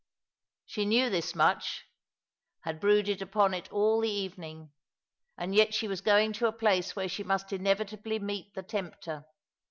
She 0.65 0.83
knew 0.85 1.11
this 1.11 1.35
much— 1.35 1.85
had 2.65 2.79
brooded 2.79 3.21
upon 3.21 3.53
it 3.53 3.71
all 3.71 4.01
the 4.01 4.09
evening 4.09 4.71
—and 5.37 5.53
yet 5.53 5.75
she 5.75 5.87
was 5.87 6.01
going 6.01 6.33
to 6.33 6.47
a 6.47 6.51
place 6.51 6.95
where 6.95 7.07
she 7.07 7.21
must 7.21 7.53
inevitably 7.53 8.17
meet 8.17 8.55
the 8.55 8.63
Tempter. 8.63 9.25